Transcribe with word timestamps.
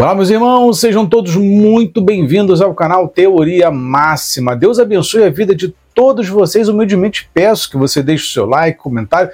Olá, 0.00 0.14
meus 0.14 0.30
irmãos, 0.30 0.80
sejam 0.80 1.06
todos 1.06 1.36
muito 1.36 2.00
bem-vindos 2.00 2.62
ao 2.62 2.74
canal 2.74 3.06
Teoria 3.06 3.70
Máxima. 3.70 4.56
Deus 4.56 4.78
abençoe 4.78 5.24
a 5.24 5.28
vida 5.28 5.54
de 5.54 5.74
todos 5.94 6.26
vocês. 6.26 6.70
Humildemente 6.70 7.28
peço 7.34 7.70
que 7.70 7.76
você 7.76 8.02
deixe 8.02 8.24
o 8.24 8.28
seu 8.28 8.46
like, 8.46 8.78
comentário, 8.78 9.30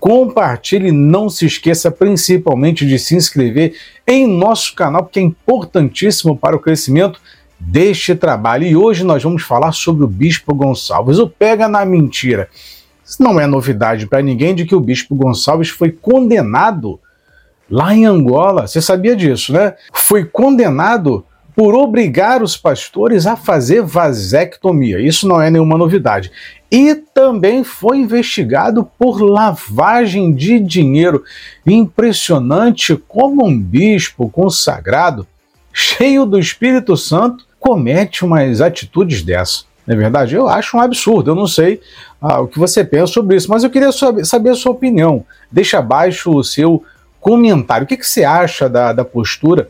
compartilhe 0.00 0.90
não 0.90 1.30
se 1.30 1.46
esqueça 1.46 1.88
principalmente 1.88 2.84
de 2.84 2.98
se 2.98 3.14
inscrever 3.14 3.76
em 4.04 4.26
nosso 4.26 4.74
canal, 4.74 5.04
porque 5.04 5.20
é 5.20 5.22
importantíssimo 5.22 6.36
para 6.36 6.56
o 6.56 6.60
crescimento 6.60 7.20
deste 7.56 8.12
trabalho. 8.16 8.66
E 8.66 8.74
hoje 8.74 9.04
nós 9.04 9.22
vamos 9.22 9.44
falar 9.44 9.70
sobre 9.70 10.02
o 10.02 10.08
Bispo 10.08 10.52
Gonçalves, 10.52 11.20
o 11.20 11.28
Pega 11.28 11.68
na 11.68 11.84
Mentira. 11.84 12.48
Não 13.20 13.38
é 13.38 13.46
novidade 13.46 14.08
para 14.08 14.20
ninguém 14.20 14.52
de 14.52 14.64
que 14.64 14.74
o 14.74 14.80
Bispo 14.80 15.14
Gonçalves 15.14 15.68
foi 15.68 15.92
condenado 15.92 16.98
lá 17.70 17.94
em 17.94 18.06
Angola. 18.06 18.66
Você 18.66 18.80
sabia 18.80 19.14
disso, 19.14 19.52
né? 19.52 19.74
Foi 19.92 20.24
condenado 20.24 21.24
por 21.54 21.74
obrigar 21.74 22.40
os 22.40 22.56
pastores 22.56 23.26
a 23.26 23.36
fazer 23.36 23.82
vasectomia. 23.82 25.00
Isso 25.00 25.26
não 25.26 25.40
é 25.40 25.50
nenhuma 25.50 25.76
novidade. 25.76 26.30
E 26.70 26.94
também 26.94 27.64
foi 27.64 27.98
investigado 27.98 28.88
por 28.96 29.20
lavagem 29.20 30.32
de 30.32 30.60
dinheiro. 30.60 31.24
Impressionante 31.66 32.96
como 33.08 33.44
um 33.44 33.60
bispo 33.60 34.30
consagrado, 34.30 35.26
cheio 35.72 36.24
do 36.24 36.38
Espírito 36.38 36.96
Santo, 36.96 37.44
comete 37.58 38.24
umas 38.24 38.60
atitudes 38.60 39.22
dessas. 39.22 39.66
Não 39.84 39.96
é 39.96 39.98
verdade? 39.98 40.36
Eu 40.36 40.46
acho 40.46 40.76
um 40.76 40.80
absurdo. 40.80 41.32
Eu 41.32 41.34
não 41.34 41.48
sei 41.48 41.80
ah, 42.20 42.40
o 42.40 42.46
que 42.46 42.58
você 42.58 42.84
pensa 42.84 43.14
sobre 43.14 43.36
isso, 43.36 43.50
mas 43.50 43.64
eu 43.64 43.70
queria 43.70 43.90
saber 43.90 44.50
a 44.50 44.54
sua 44.54 44.72
opinião. 44.72 45.24
Deixa 45.50 45.78
abaixo 45.78 46.30
o 46.30 46.44
seu 46.44 46.84
comentário. 47.20 47.84
O 47.84 47.86
que, 47.86 47.96
que 47.96 48.06
você 48.06 48.24
acha 48.24 48.68
da, 48.68 48.92
da 48.92 49.04
postura 49.04 49.68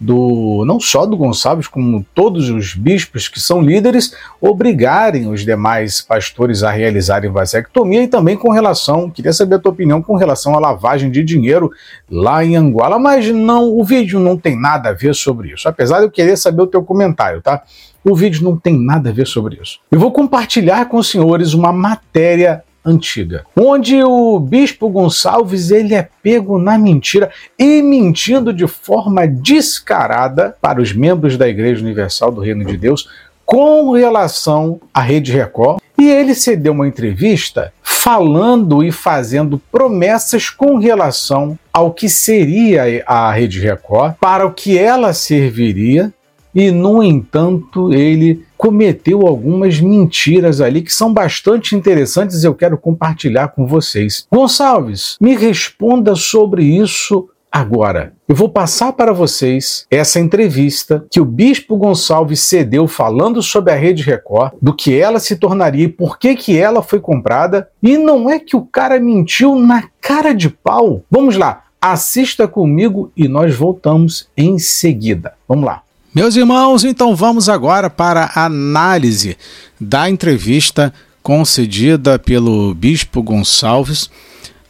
do 0.00 0.64
não 0.64 0.78
só 0.78 1.04
do 1.04 1.16
Gonçalves, 1.16 1.66
como 1.66 2.06
todos 2.14 2.50
os 2.50 2.74
bispos 2.74 3.26
que 3.26 3.40
são 3.40 3.60
líderes, 3.60 4.14
obrigarem 4.40 5.28
os 5.28 5.44
demais 5.44 6.00
pastores 6.00 6.62
a 6.62 6.70
realizarem 6.70 7.30
vasectomia 7.30 8.04
e 8.04 8.08
também 8.08 8.36
com 8.36 8.52
relação, 8.52 9.10
queria 9.10 9.32
saber 9.32 9.56
a 9.56 9.58
tua 9.58 9.72
opinião 9.72 10.00
com 10.00 10.14
relação 10.14 10.54
à 10.54 10.60
lavagem 10.60 11.10
de 11.10 11.24
dinheiro 11.24 11.70
lá 12.08 12.44
em 12.44 12.54
Angola, 12.54 12.98
mas 12.98 13.28
não, 13.28 13.76
o 13.76 13.84
vídeo 13.84 14.20
não 14.20 14.36
tem 14.36 14.58
nada 14.58 14.90
a 14.90 14.92
ver 14.92 15.14
sobre 15.14 15.52
isso, 15.52 15.68
apesar 15.68 15.98
de 15.98 16.04
eu 16.04 16.10
querer 16.10 16.36
saber 16.36 16.62
o 16.62 16.66
teu 16.66 16.82
comentário, 16.84 17.42
tá? 17.42 17.62
O 18.04 18.14
vídeo 18.14 18.44
não 18.44 18.56
tem 18.56 18.78
nada 18.78 19.10
a 19.10 19.12
ver 19.12 19.26
sobre 19.26 19.58
isso. 19.60 19.80
Eu 19.90 19.98
vou 19.98 20.12
compartilhar 20.12 20.86
com 20.88 20.98
os 20.98 21.10
senhores 21.10 21.52
uma 21.52 21.72
matéria 21.72 22.62
antiga, 22.88 23.44
onde 23.56 24.02
o 24.02 24.38
bispo 24.38 24.88
Gonçalves 24.88 25.70
ele 25.70 25.94
é 25.94 26.08
pego 26.22 26.58
na 26.58 26.78
mentira 26.78 27.30
e 27.58 27.82
mentindo 27.82 28.52
de 28.52 28.66
forma 28.66 29.26
descarada 29.26 30.56
para 30.60 30.80
os 30.80 30.92
membros 30.92 31.36
da 31.36 31.48
Igreja 31.48 31.82
Universal 31.82 32.32
do 32.32 32.40
Reino 32.40 32.64
de 32.64 32.76
Deus 32.76 33.08
com 33.44 33.92
relação 33.92 34.80
à 34.92 35.00
Rede 35.00 35.32
Record. 35.32 35.80
E 35.98 36.08
ele 36.10 36.34
cedeu 36.34 36.72
uma 36.72 36.86
entrevista 36.86 37.72
falando 37.82 38.84
e 38.84 38.92
fazendo 38.92 39.60
promessas 39.72 40.48
com 40.50 40.76
relação 40.76 41.58
ao 41.72 41.92
que 41.92 42.08
seria 42.08 43.02
a 43.06 43.32
Rede 43.32 43.58
Record, 43.58 44.14
para 44.20 44.46
o 44.46 44.52
que 44.52 44.78
ela 44.78 45.12
serviria 45.12 46.12
e, 46.54 46.70
no 46.70 47.02
entanto, 47.02 47.92
ele 47.92 48.44
cometeu 48.58 49.26
algumas 49.26 49.80
mentiras 49.80 50.60
ali 50.60 50.82
que 50.82 50.92
são 50.92 51.14
bastante 51.14 51.76
interessantes 51.76 52.42
e 52.42 52.46
eu 52.46 52.54
quero 52.54 52.76
compartilhar 52.76 53.48
com 53.48 53.66
vocês. 53.66 54.26
Gonçalves, 54.30 55.16
me 55.20 55.36
responda 55.36 56.16
sobre 56.16 56.64
isso 56.64 57.30
agora. 57.50 58.12
Eu 58.28 58.34
vou 58.34 58.48
passar 58.48 58.92
para 58.92 59.12
vocês 59.12 59.86
essa 59.90 60.20
entrevista 60.20 61.06
que 61.10 61.20
o 61.20 61.24
Bispo 61.24 61.76
Gonçalves 61.76 62.40
cedeu 62.40 62.86
falando 62.86 63.42
sobre 63.42 63.72
a 63.72 63.76
Rede 63.76 64.02
Record, 64.02 64.52
do 64.60 64.74
que 64.74 64.98
ela 64.98 65.20
se 65.20 65.36
tornaria 65.36 65.84
e 65.84 65.88
por 65.88 66.18
que, 66.18 66.34
que 66.34 66.58
ela 66.58 66.82
foi 66.82 67.00
comprada. 67.00 67.68
E 67.82 67.96
não 67.96 68.28
é 68.28 68.38
que 68.38 68.56
o 68.56 68.62
cara 68.62 69.00
mentiu 69.00 69.54
na 69.54 69.84
cara 70.00 70.34
de 70.34 70.50
pau. 70.50 71.02
Vamos 71.10 71.36
lá, 71.36 71.64
assista 71.80 72.46
comigo 72.46 73.10
e 73.16 73.28
nós 73.28 73.54
voltamos 73.54 74.28
em 74.36 74.58
seguida. 74.58 75.34
Vamos 75.48 75.64
lá. 75.64 75.82
Meus 76.14 76.36
irmãos, 76.36 76.84
então 76.84 77.14
vamos 77.14 77.50
agora 77.50 77.90
para 77.90 78.30
a 78.34 78.46
análise 78.46 79.36
da 79.78 80.08
entrevista 80.08 80.92
concedida 81.22 82.18
pelo 82.18 82.74
Bispo 82.74 83.22
Gonçalves 83.22 84.04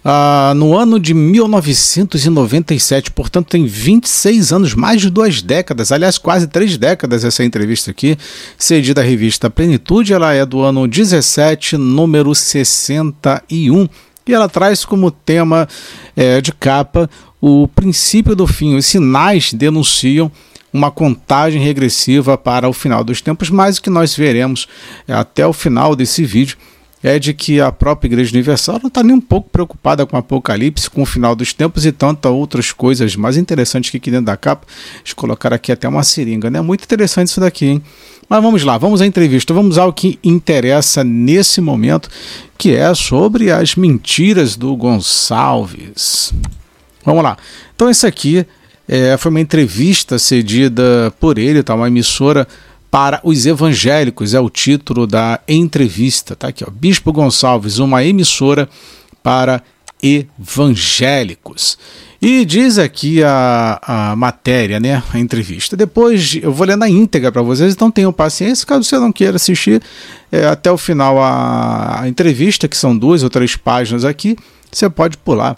uh, 0.04 0.53
no 0.56 0.77
ano 0.77 0.98
de 0.98 1.15
1997, 1.15 3.12
portanto 3.12 3.50
tem 3.50 3.65
26 3.66 4.53
anos, 4.53 4.75
mais 4.75 5.00
de 5.00 5.10
duas 5.10 5.41
décadas, 5.41 5.93
aliás, 5.93 6.19
quase 6.19 6.48
três 6.48 6.77
décadas 6.77 7.25
essa 7.25 7.44
entrevista 7.44 7.93
aqui, 7.93 8.19
cedida 8.59 9.00
à 9.00 9.04
revista 9.04 9.48
Plenitude, 9.48 10.12
ela 10.12 10.34
é 10.34 10.44
do 10.44 10.60
ano 10.60 10.88
17, 10.88 11.77
número 11.77 12.34
61, 12.34 13.88
e 14.27 14.34
ela 14.34 14.48
traz 14.48 14.84
como 14.84 15.12
tema 15.12 15.69
é, 16.16 16.41
de 16.41 16.50
capa 16.53 17.09
o 17.41 17.69
princípio 17.69 18.34
do 18.34 18.48
fim, 18.48 18.75
os 18.75 18.87
sinais 18.87 19.53
denunciam 19.53 20.32
uma 20.72 20.90
contagem 20.90 21.62
regressiva 21.62 22.36
para 22.36 22.68
o 22.68 22.72
final 22.72 23.02
dos 23.02 23.20
tempos, 23.20 23.50
mas 23.50 23.78
o 23.78 23.82
que 23.82 23.90
nós 23.90 24.14
veremos 24.14 24.68
até 25.06 25.46
o 25.46 25.52
final 25.52 25.96
desse 25.96 26.24
vídeo 26.24 26.56
é 27.02 27.18
de 27.18 27.32
que 27.32 27.60
a 27.60 27.70
própria 27.70 28.08
Igreja 28.08 28.32
Universal 28.32 28.80
não 28.82 28.88
está 28.88 29.02
nem 29.02 29.14
um 29.14 29.20
pouco 29.20 29.48
preocupada 29.50 30.04
com 30.04 30.16
o 30.16 30.18
Apocalipse, 30.18 30.90
com 30.90 31.02
o 31.02 31.06
final 31.06 31.34
dos 31.34 31.52
tempos 31.52 31.86
e 31.86 31.92
tantas 31.92 32.32
outras 32.32 32.72
coisas 32.72 33.14
mais 33.14 33.36
interessantes 33.36 33.90
que 33.90 33.98
aqui 33.98 34.10
dentro 34.10 34.26
da 34.26 34.36
capa. 34.36 34.66
Eles 35.00 35.12
colocaram 35.12 35.54
aqui 35.54 35.70
até 35.70 35.88
uma 35.88 36.02
seringa, 36.02 36.50
né? 36.50 36.60
Muito 36.60 36.84
interessante 36.84 37.28
isso 37.28 37.40
daqui, 37.40 37.66
hein? 37.66 37.82
Mas 38.28 38.42
vamos 38.42 38.62
lá, 38.62 38.76
vamos 38.76 39.00
à 39.00 39.06
entrevista, 39.06 39.54
vamos 39.54 39.78
ao 39.78 39.92
que 39.92 40.18
interessa 40.22 41.02
nesse 41.02 41.60
momento, 41.60 42.10
que 42.58 42.74
é 42.74 42.92
sobre 42.94 43.50
as 43.50 43.74
mentiras 43.74 44.56
do 44.56 44.76
Gonçalves. 44.76 46.34
Vamos 47.04 47.22
lá. 47.22 47.38
Então, 47.74 47.88
esse 47.88 48.06
aqui 48.06 48.44
é, 48.88 49.16
foi 49.19 49.31
uma 49.31 49.41
entrevista 49.41 50.19
cedida 50.19 51.12
por 51.21 51.38
ele, 51.38 51.62
tá? 51.62 51.75
uma 51.75 51.88
emissora 51.88 52.49
para 52.91 53.21
os 53.22 53.44
evangélicos, 53.44 54.32
é 54.32 54.41
o 54.41 54.49
título 54.49 55.06
da 55.06 55.41
entrevista. 55.47 56.34
Tá 56.34 56.49
aqui, 56.49 56.65
ó. 56.66 56.71
Bispo 56.71 57.12
Gonçalves, 57.12 57.78
uma 57.78 58.03
emissora 58.03 58.66
para 59.22 59.62
evangélicos. 60.03 61.77
E 62.21 62.44
diz 62.44 62.78
aqui 62.78 63.22
a, 63.22 63.78
a 63.82 64.16
matéria, 64.16 64.81
né, 64.81 65.03
a 65.12 65.19
entrevista. 65.19 65.77
Depois 65.77 66.37
eu 66.43 66.53
vou 66.53 66.66
ler 66.66 66.77
na 66.77 66.88
íntegra 66.88 67.31
para 67.31 67.43
vocês, 67.43 67.75
então 67.75 67.91
tenham 67.91 68.12
paciência, 68.12 68.66
caso 68.66 68.84
você 68.84 68.98
não 68.98 69.12
queira 69.12 69.37
assistir 69.37 69.81
é, 70.32 70.47
até 70.47 70.71
o 70.72 70.78
final 70.78 71.21
a, 71.21 72.00
a 72.00 72.09
entrevista, 72.09 72.66
que 72.66 72.77
são 72.77 72.97
duas 72.97 73.22
ou 73.22 73.31
três 73.31 73.54
páginas 73.54 74.04
aqui, 74.04 74.37
você 74.72 74.88
pode 74.91 75.16
pular 75.19 75.56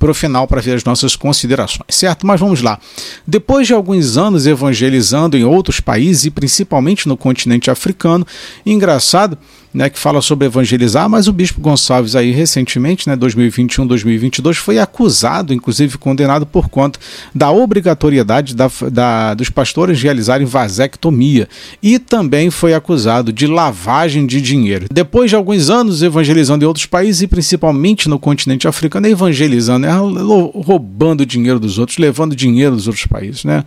para 0.00 0.10
o 0.10 0.14
final 0.14 0.48
para 0.48 0.62
ver 0.62 0.74
as 0.74 0.82
nossas 0.82 1.14
considerações, 1.14 1.84
certo? 1.90 2.26
Mas 2.26 2.40
vamos 2.40 2.62
lá. 2.62 2.80
Depois 3.26 3.66
de 3.66 3.74
alguns 3.74 4.16
anos 4.16 4.46
evangelizando 4.46 5.36
em 5.36 5.44
outros 5.44 5.78
países 5.78 6.24
e 6.24 6.30
principalmente 6.30 7.06
no 7.06 7.18
continente 7.18 7.70
africano, 7.70 8.26
engraçado 8.64 9.36
né, 9.72 9.88
que 9.88 9.98
fala 9.98 10.20
sobre 10.20 10.46
evangelizar, 10.46 11.08
mas 11.08 11.28
o 11.28 11.32
bispo 11.32 11.60
Gonçalves 11.60 12.16
aí 12.16 12.32
recentemente, 12.32 13.08
né, 13.08 13.14
2021, 13.14 13.86
2022, 13.86 14.56
foi 14.56 14.78
acusado, 14.78 15.54
inclusive 15.54 15.96
condenado 15.96 16.44
por 16.44 16.68
conta 16.68 16.98
da 17.34 17.50
obrigatoriedade 17.50 18.54
da, 18.54 18.70
da, 18.90 19.34
dos 19.34 19.48
pastores 19.48 20.02
realizarem 20.02 20.46
vasectomia 20.46 21.48
e 21.82 21.98
também 21.98 22.50
foi 22.50 22.74
acusado 22.74 23.32
de 23.32 23.46
lavagem 23.46 24.26
de 24.26 24.40
dinheiro. 24.40 24.86
Depois 24.92 25.30
de 25.30 25.36
alguns 25.36 25.70
anos 25.70 26.02
evangelizando 26.02 26.64
em 26.64 26.68
outros 26.68 26.86
países 26.86 27.22
e 27.22 27.26
principalmente 27.26 28.08
no 28.08 28.18
continente 28.18 28.66
africano, 28.66 29.06
evangelizando, 29.06 29.86
né, 29.86 29.92
roubando 29.92 31.24
dinheiro 31.24 31.60
dos 31.60 31.78
outros, 31.78 31.98
levando 31.98 32.34
dinheiro 32.34 32.74
dos 32.74 32.86
outros 32.86 33.06
países, 33.06 33.44
né? 33.44 33.64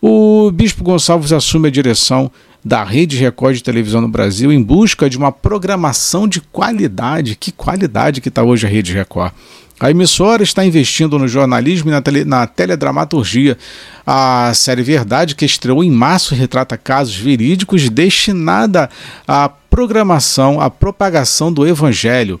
O 0.00 0.50
bispo 0.52 0.84
Gonçalves 0.84 1.32
assume 1.32 1.68
a 1.68 1.70
direção 1.70 2.30
da 2.68 2.84
Rede 2.84 3.16
Record 3.16 3.56
de 3.56 3.62
televisão 3.62 4.02
no 4.02 4.08
Brasil 4.08 4.52
em 4.52 4.62
busca 4.62 5.08
de 5.08 5.16
uma 5.16 5.32
programação 5.32 6.28
de 6.28 6.38
qualidade. 6.38 7.34
Que 7.34 7.50
qualidade 7.50 8.20
que 8.20 8.28
está 8.28 8.42
hoje 8.42 8.66
a 8.66 8.68
Rede 8.68 8.92
Record. 8.92 9.32
A 9.80 9.90
emissora 9.90 10.42
está 10.42 10.66
investindo 10.66 11.18
no 11.18 11.26
jornalismo 11.26 11.88
e 11.88 11.92
na, 11.92 12.02
tele, 12.02 12.24
na 12.26 12.46
teledramaturgia. 12.46 13.56
A 14.06 14.52
série 14.54 14.82
Verdade, 14.82 15.34
que 15.34 15.46
estreou 15.46 15.82
em 15.82 15.90
março, 15.90 16.34
retrata 16.34 16.76
casos 16.76 17.16
verídicos 17.16 17.88
destinada 17.88 18.90
à 19.26 19.48
programação, 19.48 20.60
à 20.60 20.68
propagação 20.68 21.50
do 21.50 21.66
Evangelho. 21.66 22.38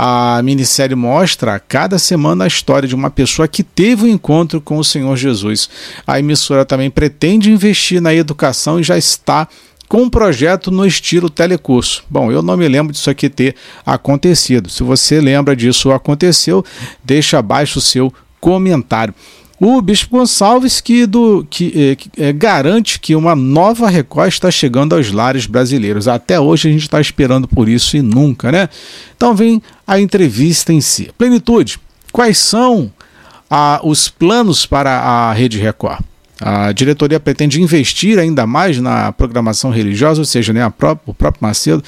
A 0.00 0.40
minissérie 0.44 0.94
mostra 0.94 1.56
a 1.56 1.58
cada 1.58 1.98
semana 1.98 2.44
a 2.44 2.46
história 2.46 2.88
de 2.88 2.94
uma 2.94 3.10
pessoa 3.10 3.48
que 3.48 3.64
teve 3.64 4.04
um 4.04 4.08
encontro 4.08 4.60
com 4.60 4.78
o 4.78 4.84
Senhor 4.84 5.16
Jesus. 5.16 5.68
A 6.06 6.20
emissora 6.20 6.64
também 6.64 6.88
pretende 6.88 7.50
investir 7.50 8.00
na 8.00 8.14
educação 8.14 8.78
e 8.78 8.84
já 8.84 8.96
está 8.96 9.48
com 9.88 10.02
um 10.02 10.08
projeto 10.08 10.70
no 10.70 10.86
estilo 10.86 11.28
telecurso. 11.28 12.04
Bom, 12.08 12.30
eu 12.30 12.42
não 12.42 12.56
me 12.56 12.68
lembro 12.68 12.92
disso 12.92 13.10
aqui 13.10 13.28
ter 13.28 13.56
acontecido. 13.84 14.70
Se 14.70 14.84
você 14.84 15.20
lembra 15.20 15.56
disso 15.56 15.90
aconteceu, 15.90 16.64
deixa 17.02 17.40
abaixo 17.40 17.80
o 17.80 17.82
seu 17.82 18.14
comentário. 18.40 19.12
o 19.58 19.82
Bispo 19.82 20.16
Gonçalves 20.16 20.80
que, 20.80 21.06
do, 21.06 21.44
que, 21.50 21.96
que 21.96 22.22
é, 22.22 22.32
garante 22.32 23.00
que 23.00 23.16
uma 23.16 23.34
nova 23.34 23.88
Record 23.88 24.28
está 24.28 24.48
chegando 24.48 24.94
aos 24.94 25.10
lares 25.10 25.46
brasileiros. 25.46 26.06
Até 26.06 26.38
hoje 26.38 26.68
a 26.68 26.70
gente 26.70 26.82
está 26.82 27.00
esperando 27.00 27.48
por 27.48 27.68
isso 27.68 27.96
e 27.96 28.02
nunca, 28.02 28.52
né? 28.52 28.68
Então 29.16 29.34
vem 29.34 29.60
a 29.88 29.98
entrevista 29.98 30.70
em 30.70 30.82
si. 30.82 31.10
Plenitude, 31.16 31.80
quais 32.12 32.36
são 32.36 32.92
ah, 33.48 33.80
os 33.82 34.10
planos 34.10 34.66
para 34.66 34.90
a 35.00 35.32
Rede 35.32 35.58
Record? 35.58 36.00
A 36.40 36.70
diretoria 36.70 37.18
pretende 37.18 37.60
investir 37.60 38.16
ainda 38.18 38.46
mais 38.46 38.78
na 38.78 39.10
programação 39.12 39.70
religiosa, 39.70 40.20
ou 40.20 40.24
seja, 40.24 40.52
né, 40.52 40.64
o 40.64 40.70
próprio 40.70 41.40
Macedo. 41.40 41.82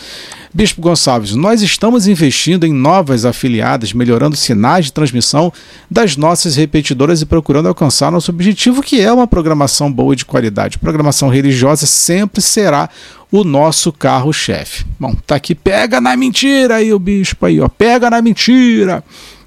Bispo 0.52 0.81
Gonçalves, 0.81 1.37
nós 1.37 1.62
estamos 1.62 2.08
investindo 2.08 2.67
em 2.67 2.73
novas 2.73 3.25
afiliadas, 3.25 3.93
melhorando 3.93 4.35
sinais 4.35 4.87
de 4.87 4.93
transmissão 4.93 5.52
das 5.88 6.17
nossas 6.17 6.56
repetidoras 6.56 7.23
e 7.23 7.26
procurando 7.26 7.69
alcançar 7.69 8.11
nosso 8.11 8.32
objetivo, 8.32 8.82
que 8.82 9.00
é 9.00 9.12
uma 9.12 9.29
programação 9.29 9.93
boa 9.93 10.14
e 10.14 10.17
de 10.17 10.25
qualidade. 10.25 10.79
Programação 10.79 11.29
religiosa 11.29 11.87
sempre 11.87 12.43
será 12.43 12.91
o 13.31 13.44
nosso 13.44 13.93
carro-chefe. 13.93 14.85
Bom, 14.99 15.14
tá 15.25 15.37
aqui, 15.37 15.55
pega 15.55 16.00
na 16.00 16.17
mentira 16.17 16.76
aí 16.76 16.93
o 16.93 16.99
bispo 16.99 17.47
aí, 17.47 17.61
ó, 17.61 17.69
pega 17.69 18.11
na 18.11 18.20
mentira. 18.20 19.05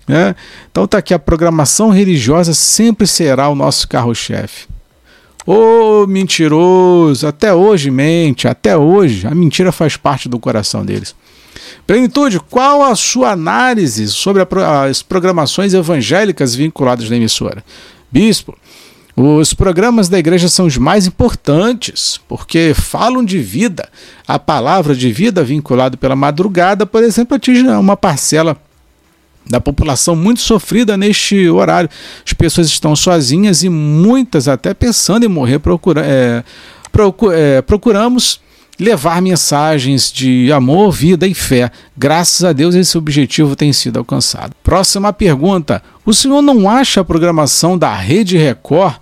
Né? 0.08 0.34
Então 0.72 0.88
tá 0.88 1.00
aqui, 1.00 1.14
a 1.14 1.20
programação 1.20 1.90
religiosa 1.90 2.54
sempre 2.54 3.06
será 3.06 3.50
o 3.50 3.56
nosso 3.56 3.86
carro-chefe. 3.90 4.72
Ô 5.46 6.04
oh, 6.04 6.08
mentiroso, 6.08 7.28
até 7.28 7.54
hoje 7.54 7.92
mente, 7.92 8.48
até 8.48 8.78
hoje 8.78 9.28
a 9.28 9.36
mentira 9.36 9.74
faz 9.74 9.98
parte 9.98 10.30
do 10.30 10.40
coração 10.40 10.86
deles. 10.86 11.14
Plenitude, 11.86 12.40
qual 12.40 12.82
a 12.82 12.96
sua 12.96 13.32
análise 13.32 14.08
sobre 14.08 14.42
as 14.66 15.02
programações 15.02 15.74
evangélicas 15.74 16.56
vinculadas 16.56 17.10
na 17.10 17.18
emissora? 17.18 17.64
Bispo, 18.10 18.58
os 19.16 19.54
programas 19.54 20.08
da 20.08 20.18
igreja 20.18 20.48
são 20.48 20.66
os 20.66 20.78
mais 20.78 21.06
importantes, 21.06 22.20
porque 22.28 22.74
falam 22.74 23.24
de 23.24 23.40
vida. 23.40 23.90
A 24.26 24.40
palavra 24.40 24.96
de 24.96 25.12
vida 25.12 25.44
vinculada 25.44 25.98
pela 25.98 26.16
madrugada, 26.16 26.86
por 26.86 27.04
exemplo, 27.04 27.36
atinge 27.36 27.68
uma 27.68 27.98
parcela 27.98 28.58
da 29.50 29.60
população 29.60 30.16
muito 30.16 30.42
sofrida 30.42 30.96
neste 30.96 31.50
horário. 31.50 31.90
As 32.26 32.34
pessoas 32.34 32.68
estão 32.68 32.96
sozinhas 32.96 33.64
e 33.64 33.70
muitas 33.70 34.48
até 34.48 34.74
pensando 34.74 35.26
em 35.26 35.30
morrer. 35.30 35.60
Procura, 35.60 36.02
é, 36.06 36.44
é, 37.34 37.62
procuramos 37.62 38.42
levar 38.80 39.22
mensagens 39.22 40.12
de 40.12 40.52
amor, 40.52 40.92
vida 40.92 41.28
e 41.28 41.34
fé. 41.34 41.72
Graças 41.98 42.44
a 42.44 42.54
Deus 42.54 42.76
esse 42.76 42.98
objetivo 42.98 43.56
tem 43.56 43.72
sido 43.72 43.98
alcançado. 43.98 44.54
Próxima 44.64 45.14
pergunta: 45.14 45.82
o 46.06 46.14
senhor 46.14 46.42
não 46.42 46.70
acha 46.70 47.02
a 47.02 47.06
programação 47.06 47.78
da 47.78 47.94
Rede 47.94 48.38
Record 48.38 48.96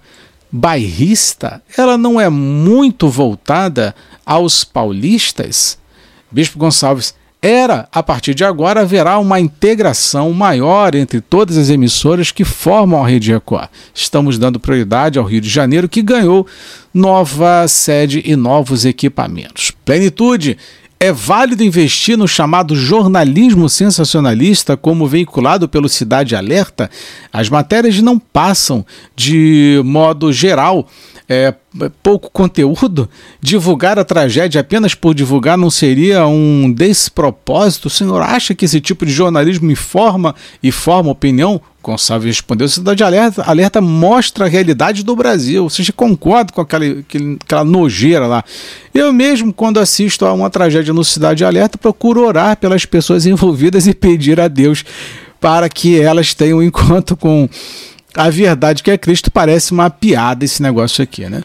bairrista? 0.51 1.61
Ela 1.77 1.97
não 1.97 2.19
é 2.19 2.29
muito 2.29 3.07
voltada 3.07 3.95
aos 4.25 4.63
paulistas? 4.63 5.77
Bispo 6.29 6.57
Gonçalves, 6.57 7.13
era, 7.41 7.87
a 7.91 8.03
partir 8.03 8.35
de 8.35 8.43
agora, 8.43 8.81
haverá 8.81 9.17
uma 9.17 9.39
integração 9.39 10.31
maior 10.31 10.93
entre 10.93 11.19
todas 11.19 11.57
as 11.57 11.69
emissoras 11.69 12.31
que 12.31 12.45
formam 12.45 13.03
a 13.03 13.07
Rede 13.07 13.31
Record. 13.31 13.67
Estamos 13.95 14.37
dando 14.37 14.59
prioridade 14.59 15.17
ao 15.17 15.25
Rio 15.25 15.41
de 15.41 15.49
Janeiro, 15.49 15.89
que 15.89 16.03
ganhou 16.03 16.45
nova 16.93 17.67
sede 17.67 18.21
e 18.23 18.35
novos 18.35 18.85
equipamentos. 18.85 19.71
Plenitude. 19.83 20.55
É 21.03 21.11
válido 21.11 21.63
investir 21.63 22.15
no 22.15 22.27
chamado 22.27 22.75
jornalismo 22.75 23.67
sensacionalista, 23.67 24.77
como 24.77 25.07
veiculado 25.07 25.67
pelo 25.67 25.89
Cidade 25.89 26.35
Alerta? 26.35 26.91
As 27.33 27.49
matérias 27.49 27.99
não 28.03 28.19
passam, 28.19 28.85
de 29.15 29.81
modo 29.83 30.31
geral, 30.31 30.87
é, 31.27 31.55
pouco 32.03 32.29
conteúdo, 32.29 33.09
divulgar 33.41 33.97
a 33.97 34.05
tragédia 34.05 34.61
apenas 34.61 34.93
por 34.93 35.15
divulgar 35.15 35.57
não 35.57 35.71
seria 35.71 36.27
um 36.27 36.71
despropósito? 36.71 37.87
O 37.87 37.89
senhor 37.89 38.21
acha 38.21 38.53
que 38.53 38.65
esse 38.65 38.79
tipo 38.79 39.03
de 39.03 39.11
jornalismo 39.11 39.71
informa 39.71 40.35
e 40.61 40.71
forma 40.71 41.09
opinião? 41.09 41.59
Gonçalves 41.83 42.35
respondeu: 42.35 42.67
Cidade 42.67 43.03
Alerta, 43.03 43.43
Alerta 43.43 43.81
mostra 43.81 44.45
a 44.45 44.47
realidade 44.47 45.03
do 45.03 45.15
Brasil. 45.15 45.67
Você 45.69 45.91
concorda 45.91 46.53
com 46.53 46.61
aquela, 46.61 46.85
aquela 47.43 47.63
nojeira 47.63 48.27
lá? 48.27 48.43
Eu 48.93 49.11
mesmo, 49.11 49.51
quando 49.51 49.79
assisto 49.79 50.25
a 50.25 50.33
uma 50.33 50.49
tragédia 50.49 50.93
no 50.93 51.03
Cidade 51.03 51.43
Alerta, 51.43 51.77
procuro 51.77 52.25
orar 52.25 52.55
pelas 52.57 52.85
pessoas 52.85 53.25
envolvidas 53.25 53.87
e 53.87 53.93
pedir 53.93 54.39
a 54.39 54.47
Deus 54.47 54.85
para 55.39 55.67
que 55.67 55.99
elas 55.99 56.33
tenham 56.35 56.59
um 56.59 56.63
encontro 56.63 57.17
com 57.17 57.49
a 58.15 58.29
verdade 58.29 58.83
que 58.83 58.91
é 58.91 58.97
Cristo 58.97 59.31
parece 59.31 59.71
uma 59.71 59.89
piada 59.89 60.45
esse 60.45 60.61
negócio 60.61 61.03
aqui, 61.03 61.27
né? 61.27 61.41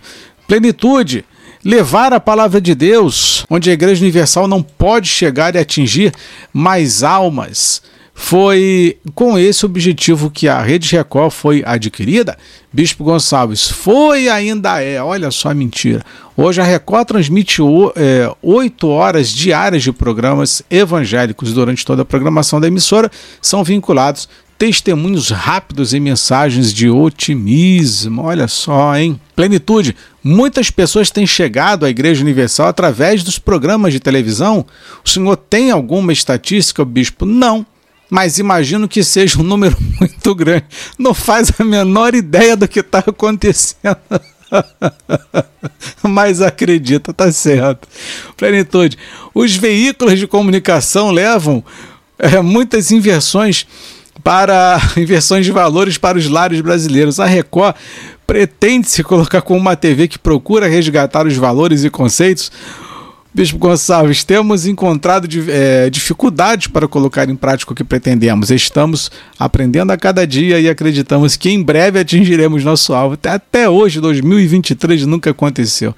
Plenitude, 0.46 1.24
levar 1.64 2.12
a 2.12 2.20
palavra 2.20 2.60
de 2.60 2.74
Deus, 2.74 3.44
onde 3.48 3.70
a 3.70 3.72
Igreja 3.72 4.02
Universal 4.02 4.46
não 4.46 4.62
pode 4.62 5.08
chegar 5.08 5.54
e 5.54 5.58
atingir 5.58 6.12
mais 6.52 7.02
almas. 7.02 7.82
Foi 8.18 8.96
com 9.14 9.38
esse 9.38 9.66
objetivo 9.66 10.30
que 10.30 10.48
a 10.48 10.62
Rede 10.62 10.96
Record 10.96 11.30
foi 11.30 11.62
adquirida. 11.64 12.36
Bispo 12.72 13.04
Gonçalves 13.04 13.68
foi 13.68 14.26
ainda 14.26 14.82
é, 14.82 15.00
olha 15.00 15.30
só 15.30 15.50
a 15.50 15.54
mentira. 15.54 16.02
Hoje 16.34 16.60
a 16.60 16.64
Record 16.64 17.06
transmite 17.06 17.60
é, 17.94 18.32
oito 18.42 18.86
é, 18.90 18.90
horas 18.90 19.28
diárias 19.28 19.82
de 19.82 19.92
programas 19.92 20.62
evangélicos 20.70 21.52
durante 21.52 21.84
toda 21.84 22.02
a 22.02 22.04
programação 22.06 22.58
da 22.58 22.66
emissora, 22.66 23.12
são 23.40 23.62
vinculados 23.62 24.26
testemunhos 24.58 25.28
rápidos 25.28 25.92
e 25.92 26.00
mensagens 26.00 26.72
de 26.72 26.88
otimismo. 26.88 28.22
Olha 28.22 28.48
só, 28.48 28.96
hein? 28.96 29.20
Plenitude. 29.36 29.94
Muitas 30.24 30.70
pessoas 30.70 31.10
têm 31.10 31.26
chegado 31.26 31.84
à 31.84 31.90
Igreja 31.90 32.22
Universal 32.22 32.68
através 32.68 33.22
dos 33.22 33.38
programas 33.38 33.92
de 33.92 34.00
televisão. 34.00 34.64
O 35.04 35.08
senhor 35.08 35.36
tem 35.36 35.70
alguma 35.70 36.14
estatística, 36.14 36.82
bispo? 36.82 37.26
Não. 37.26 37.64
Mas 38.08 38.38
imagino 38.38 38.88
que 38.88 39.02
seja 39.02 39.40
um 39.40 39.42
número 39.42 39.76
muito 40.00 40.34
grande. 40.34 40.66
Não 40.98 41.12
faz 41.12 41.50
a 41.58 41.64
menor 41.64 42.14
ideia 42.14 42.56
do 42.56 42.68
que 42.68 42.80
está 42.80 43.00
acontecendo. 43.00 43.96
Mas 46.02 46.40
acredita, 46.40 47.12
tá 47.12 47.30
certo. 47.32 47.88
Plenitude. 48.36 48.96
Os 49.34 49.56
veículos 49.56 50.18
de 50.18 50.26
comunicação 50.26 51.10
levam 51.10 51.64
é, 52.18 52.40
muitas 52.40 52.90
inversões 52.90 53.66
para 54.22 54.80
inversões 54.96 55.44
de 55.44 55.52
valores 55.52 55.98
para 55.98 56.18
os 56.18 56.28
lares 56.28 56.60
brasileiros. 56.60 57.20
A 57.20 57.26
Record 57.26 57.76
pretende 58.26 58.88
se 58.88 59.02
colocar 59.02 59.40
como 59.42 59.60
uma 59.60 59.76
TV 59.76 60.08
que 60.08 60.18
procura 60.18 60.66
resgatar 60.66 61.26
os 61.26 61.36
valores 61.36 61.84
e 61.84 61.90
conceitos. 61.90 62.50
Bispo 63.36 63.58
Gonçalves, 63.58 64.24
temos 64.24 64.64
encontrado 64.64 65.28
é, 65.50 65.90
dificuldades 65.90 66.68
para 66.68 66.88
colocar 66.88 67.28
em 67.28 67.36
prática 67.36 67.70
o 67.70 67.74
que 67.74 67.84
pretendemos. 67.84 68.50
Estamos 68.50 69.10
aprendendo 69.38 69.92
a 69.92 69.98
cada 69.98 70.26
dia 70.26 70.58
e 70.58 70.70
acreditamos 70.70 71.36
que 71.36 71.50
em 71.50 71.62
breve 71.62 71.98
atingiremos 71.98 72.64
nosso 72.64 72.94
alvo. 72.94 73.18
Até 73.22 73.68
hoje, 73.68 74.00
2023, 74.00 75.04
nunca 75.04 75.32
aconteceu. 75.32 75.94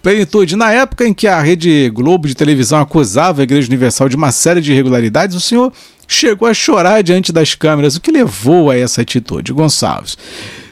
Plenitude, 0.00 0.54
na 0.54 0.72
época 0.72 1.04
em 1.04 1.12
que 1.12 1.26
a 1.26 1.40
Rede 1.40 1.90
Globo 1.90 2.28
de 2.28 2.36
televisão 2.36 2.78
acusava 2.78 3.40
a 3.40 3.42
Igreja 3.42 3.66
Universal 3.66 4.08
de 4.08 4.14
uma 4.14 4.30
série 4.30 4.60
de 4.60 4.70
irregularidades, 4.70 5.34
o 5.34 5.40
senhor 5.40 5.72
chegou 6.06 6.46
a 6.46 6.54
chorar 6.54 7.02
diante 7.02 7.32
das 7.32 7.56
câmeras. 7.56 7.96
O 7.96 8.00
que 8.00 8.12
levou 8.12 8.70
a 8.70 8.76
essa 8.76 9.02
atitude, 9.02 9.52
Gonçalves? 9.52 10.16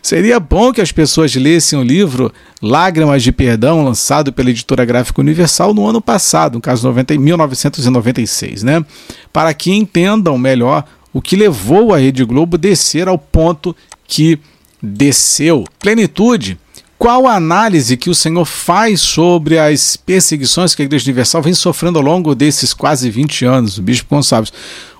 Seria 0.04 0.38
bom 0.38 0.70
que 0.70 0.82
as 0.82 0.92
pessoas 0.92 1.34
lessem 1.34 1.78
o 1.78 1.82
livro 1.82 2.30
Lágrimas 2.61 3.23
de 3.23 3.32
Perdão, 3.32 3.82
lançado 3.82 4.34
pela 4.34 4.50
editora 4.50 4.84
Gráfica 4.84 5.23
Universal 5.23 5.73
no 5.73 5.88
ano 5.88 5.99
passado, 5.99 6.56
no 6.56 6.61
caso 6.61 6.87
90, 6.87 7.16
1996, 7.16 8.62
né? 8.62 8.84
Para 9.32 9.54
que 9.54 9.73
entendam 9.73 10.37
melhor 10.37 10.84
o 11.11 11.23
que 11.23 11.37
levou 11.37 11.94
a 11.94 11.96
Rede 11.96 12.23
Globo 12.23 12.56
a 12.56 12.58
descer 12.58 13.08
ao 13.08 13.16
ponto 13.16 13.75
que 14.06 14.38
desceu. 14.82 15.64
Plenitude 15.78 16.58
qual 16.99 17.27
a 17.27 17.35
análise 17.35 17.97
que 17.97 18.09
o 18.09 18.15
senhor 18.15 18.45
faz 18.45 19.01
sobre 19.01 19.59
as 19.59 19.97
perseguições 19.97 20.75
que 20.75 20.83
a 20.83 20.85
Igreja 20.85 21.05
Universal 21.05 21.43
vem 21.43 21.55
sofrendo 21.55 21.99
ao 21.99 22.05
longo 22.05 22.35
desses 22.35 22.73
quase 22.73 23.11
20 23.11 23.45
anos, 23.45 23.79
o 23.79 23.83
Bispo 23.83 24.15
Gonçalves? 24.15 24.53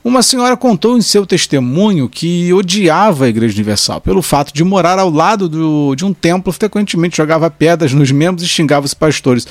Uma 0.05 0.23
senhora 0.23 0.55
contou 0.55 0.99
em 0.99 1.01
seu 1.01 1.25
testemunho 1.25 2.11
que 2.11 2.53
odiava 2.53 3.25
a 3.25 3.29
Igreja 3.29 3.55
Universal 3.55 4.03
pelo 4.03 4.21
fato 4.21 4.53
de 4.53 4.63
morar 4.63 4.99
ao 4.99 5.09
lado 5.09 5.49
do, 5.49 5.95
de 5.95 6.05
um 6.05 6.13
templo, 6.13 6.53
frequentemente 6.53 7.17
jogava 7.17 7.49
pedras 7.49 7.95
nos 7.95 8.13
membros 8.13 8.45
e 8.45 8.49
xingava 8.49 8.85
os 8.85 8.93
pastores. 8.93 9.47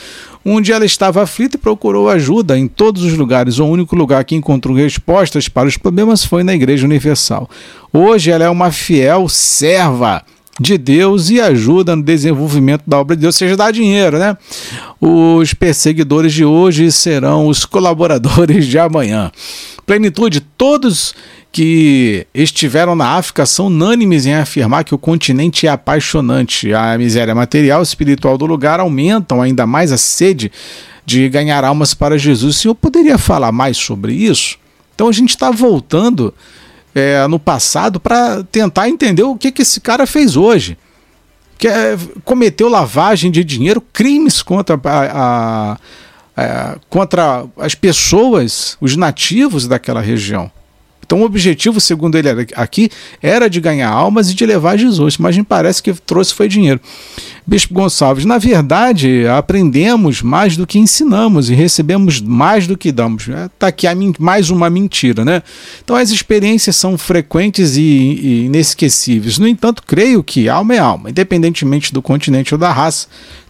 Um 0.45 0.61
dia 0.61 0.75
ela 0.75 0.85
estava 0.85 1.23
aflita 1.23 1.55
e 1.57 1.59
procurou 1.59 2.07
ajuda 2.07 2.55
em 2.55 2.67
todos 2.67 3.01
os 3.01 3.13
lugares. 3.17 3.57
O 3.57 3.65
único 3.65 3.95
lugar 3.95 4.23
que 4.25 4.35
encontrou 4.35 4.75
respostas 4.75 5.49
para 5.49 5.67
os 5.67 5.75
problemas 5.75 6.23
foi 6.23 6.43
na 6.43 6.53
Igreja 6.53 6.85
Universal. 6.85 7.49
Hoje 7.91 8.29
ela 8.29 8.43
é 8.43 8.49
uma 8.49 8.71
fiel 8.71 9.27
serva 9.27 10.23
de 10.59 10.77
Deus 10.77 11.29
e 11.29 11.41
ajuda 11.41 11.95
no 11.95 12.03
desenvolvimento 12.03 12.83
da 12.85 12.99
obra 12.99 13.15
de 13.15 13.23
Deus, 13.23 13.35
seja 13.35 13.57
dar 13.57 13.71
dinheiro, 13.71 14.19
né? 14.19 14.37
Os 15.01 15.53
perseguidores 15.53 16.33
de 16.33 16.45
hoje 16.45 16.91
serão 16.91 17.47
os 17.47 17.65
colaboradores 17.65 18.67
de 18.67 18.77
amanhã. 18.77 19.31
Plenitude, 19.85 20.39
todos 20.39 21.15
que 21.51 22.25
estiveram 22.33 22.95
na 22.95 23.09
África 23.09 23.45
são 23.45 23.67
unânimes 23.67 24.25
em 24.25 24.33
afirmar 24.33 24.83
que 24.83 24.95
o 24.95 24.97
continente 24.97 25.67
é 25.67 25.69
apaixonante. 25.69 26.73
A 26.73 26.97
miséria 26.97 27.35
material 27.35 27.81
e 27.81 27.83
espiritual 27.83 28.37
do 28.37 28.45
lugar 28.45 28.79
aumentam 28.79 29.41
ainda 29.41 29.67
mais 29.67 29.91
a 29.91 29.97
sede 29.97 30.51
de 31.05 31.27
ganhar 31.29 31.63
almas 31.63 31.93
para 31.93 32.17
Jesus. 32.17 32.55
O 32.55 32.59
senhor 32.59 32.75
poderia 32.75 33.17
falar 33.17 33.51
mais 33.51 33.77
sobre 33.77 34.13
isso? 34.13 34.57
Então 34.95 35.09
a 35.09 35.11
gente 35.11 35.31
está 35.31 35.51
voltando 35.51 36.33
é, 36.93 37.25
no 37.27 37.39
passado 37.39 37.99
para 37.99 38.43
tentar 38.43 38.89
entender 38.89 39.23
o 39.23 39.35
que, 39.35 39.51
que 39.51 39.61
esse 39.61 39.79
cara 39.79 40.05
fez 40.05 40.35
hoje. 40.35 40.77
Que 41.57 41.67
é, 41.67 41.97
cometeu 42.23 42.69
lavagem 42.69 43.31
de 43.31 43.43
dinheiro, 43.43 43.81
crimes 43.81 44.41
contra 44.41 44.79
a, 44.83 44.89
a, 44.91 45.77
a, 46.35 46.77
contra 46.89 47.45
as 47.57 47.75
pessoas, 47.75 48.77
os 48.81 48.95
nativos 48.95 49.67
daquela 49.67 50.01
região. 50.01 50.51
Então 51.13 51.21
o 51.21 51.25
objetivo, 51.25 51.79
segundo 51.79 52.17
ele 52.17 52.27
aqui, 52.55 52.89
era 53.21 53.47
de 53.47 53.61
ganhar 53.61 53.87
almas 53.87 54.31
e 54.31 54.33
de 54.33 54.43
levar 54.47 54.77
Jesus, 54.77 55.15
mas 55.19 55.37
me 55.37 55.43
parece 55.43 55.83
que 55.83 55.93
trouxe 55.93 56.33
foi 56.33 56.47
dinheiro. 56.47 56.79
Bispo 57.45 57.71
Gonçalves, 57.71 58.25
na 58.25 58.39
verdade, 58.39 59.27
aprendemos 59.27 60.23
mais 60.23 60.57
do 60.57 60.65
que 60.65 60.79
ensinamos 60.79 61.51
e 61.51 61.53
recebemos 61.53 62.19
mais 62.19 62.65
do 62.65 62.75
que 62.75 62.91
damos. 62.91 63.27
Está 63.27 63.67
é, 63.67 63.69
aqui 63.69 63.85
mais 64.17 64.49
uma 64.49 64.71
mentira, 64.71 65.23
né? 65.23 65.43
Então 65.83 65.95
as 65.95 66.09
experiências 66.09 66.77
são 66.77 66.97
frequentes 66.97 67.77
e, 67.77 68.45
inesquecíveis. 68.45 69.37
No 69.37 69.47
entanto, 69.47 69.83
creio 69.85 70.23
que 70.23 70.49
alma 70.49 70.73
é 70.73 70.79
alma, 70.79 71.11
independentemente 71.11 71.93
do 71.93 72.01
continente 72.01 72.55
ou 72.55 72.57
da 72.57 72.71
raça, 72.71 73.07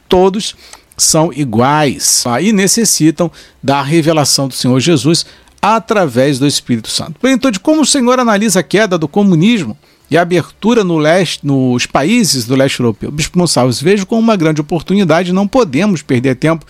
todos 0.09 0.53
são 0.97 1.31
iguais 1.31 2.25
e 2.41 2.51
necessitam 2.51 3.31
da 3.63 3.81
revelação 3.81 4.49
do 4.49 4.53
Senhor 4.53 4.81
Jesus 4.81 5.25
através 5.63 6.37
do 6.37 6.45
Espírito 6.45 6.89
Santo. 6.89 7.17
Plenitude, 7.21 7.57
como 7.57 7.83
o 7.83 7.85
Senhor 7.85 8.19
analisa 8.19 8.59
a 8.59 8.63
queda 8.63 8.97
do 8.97 9.07
comunismo 9.07 9.77
e 10.11 10.17
a 10.17 10.21
abertura 10.21 10.83
no 10.83 10.97
leste, 10.97 11.47
nos 11.47 11.85
países 11.85 12.45
do 12.45 12.53
leste 12.53 12.81
europeu? 12.81 13.09
Bispo 13.09 13.39
Gonçalves, 13.39 13.81
vejo 13.81 14.05
como 14.05 14.19
uma 14.19 14.35
grande 14.35 14.59
oportunidade, 14.59 15.31
não 15.31 15.47
podemos 15.47 16.01
perder 16.01 16.35
tempo 16.35 16.65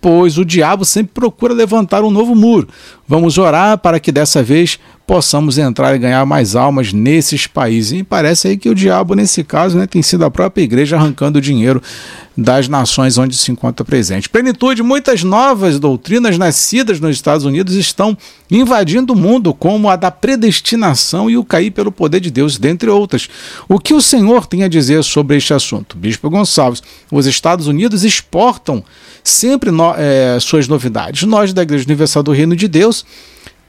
pois 0.00 0.38
o 0.38 0.44
diabo 0.44 0.84
sempre 0.84 1.12
procura 1.12 1.52
levantar 1.52 2.02
um 2.02 2.10
novo 2.10 2.34
muro. 2.34 2.68
Vamos 3.06 3.36
orar 3.36 3.76
para 3.76 4.00
que 4.00 4.10
dessa 4.10 4.42
vez 4.42 4.78
possamos 5.10 5.58
entrar 5.58 5.92
e 5.96 5.98
ganhar 5.98 6.24
mais 6.24 6.54
almas 6.54 6.92
nesses 6.92 7.44
países. 7.44 7.98
E 7.98 8.04
parece 8.04 8.46
aí 8.46 8.56
que 8.56 8.68
o 8.68 8.74
diabo, 8.76 9.16
nesse 9.16 9.42
caso, 9.42 9.76
né, 9.76 9.84
tem 9.84 10.00
sido 10.02 10.24
a 10.24 10.30
própria 10.30 10.62
igreja 10.62 10.94
arrancando 10.94 11.40
dinheiro 11.40 11.82
das 12.36 12.68
nações 12.68 13.18
onde 13.18 13.36
se 13.36 13.50
encontra 13.50 13.84
presente. 13.84 14.28
Plenitude, 14.28 14.84
muitas 14.84 15.24
novas 15.24 15.80
doutrinas 15.80 16.38
nascidas 16.38 17.00
nos 17.00 17.16
Estados 17.16 17.44
Unidos 17.44 17.74
estão 17.74 18.16
invadindo 18.48 19.12
o 19.12 19.16
mundo, 19.16 19.52
como 19.52 19.90
a 19.90 19.96
da 19.96 20.12
predestinação 20.12 21.28
e 21.28 21.36
o 21.36 21.44
cair 21.44 21.72
pelo 21.72 21.90
poder 21.90 22.20
de 22.20 22.30
Deus, 22.30 22.56
dentre 22.56 22.88
outras. 22.88 23.28
O 23.68 23.80
que 23.80 23.92
o 23.92 24.00
Senhor 24.00 24.46
tem 24.46 24.62
a 24.62 24.68
dizer 24.68 25.02
sobre 25.02 25.36
este 25.36 25.52
assunto? 25.52 25.96
Bispo 25.96 26.30
Gonçalves, 26.30 26.84
os 27.10 27.26
Estados 27.26 27.66
Unidos 27.66 28.04
exportam 28.04 28.84
sempre 29.24 29.72
no, 29.72 29.92
é, 29.96 30.38
suas 30.38 30.68
novidades. 30.68 31.24
Nós, 31.24 31.52
da 31.52 31.62
Igreja 31.62 31.84
Universal 31.84 32.22
do 32.22 32.30
Reino 32.30 32.54
de 32.54 32.68
Deus, 32.68 33.04